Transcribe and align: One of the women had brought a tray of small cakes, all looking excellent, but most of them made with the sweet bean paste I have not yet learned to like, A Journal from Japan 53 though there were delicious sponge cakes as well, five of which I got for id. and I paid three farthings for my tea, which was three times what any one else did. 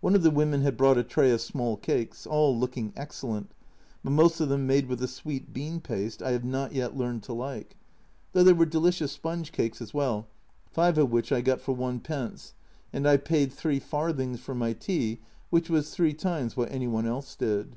One 0.00 0.14
of 0.14 0.22
the 0.22 0.30
women 0.30 0.62
had 0.62 0.76
brought 0.76 0.96
a 0.96 1.02
tray 1.02 1.32
of 1.32 1.40
small 1.40 1.76
cakes, 1.76 2.24
all 2.24 2.56
looking 2.56 2.92
excellent, 2.94 3.50
but 4.04 4.10
most 4.12 4.38
of 4.40 4.48
them 4.48 4.64
made 4.64 4.86
with 4.86 5.00
the 5.00 5.08
sweet 5.08 5.52
bean 5.52 5.80
paste 5.80 6.22
I 6.22 6.30
have 6.30 6.44
not 6.44 6.72
yet 6.72 6.96
learned 6.96 7.24
to 7.24 7.32
like, 7.32 7.74
A 7.74 7.74
Journal 7.74 7.74
from 7.74 7.78
Japan 7.80 8.28
53 8.28 8.28
though 8.32 8.44
there 8.44 8.54
were 8.60 8.70
delicious 8.70 9.12
sponge 9.12 9.50
cakes 9.50 9.82
as 9.82 9.92
well, 9.92 10.28
five 10.70 10.96
of 10.98 11.10
which 11.10 11.32
I 11.32 11.40
got 11.40 11.60
for 11.60 11.76
id. 11.76 12.40
and 12.92 13.08
I 13.08 13.16
paid 13.16 13.52
three 13.52 13.80
farthings 13.80 14.38
for 14.38 14.54
my 14.54 14.72
tea, 14.72 15.18
which 15.50 15.68
was 15.68 15.90
three 15.90 16.14
times 16.14 16.56
what 16.56 16.70
any 16.70 16.86
one 16.86 17.08
else 17.08 17.34
did. 17.34 17.74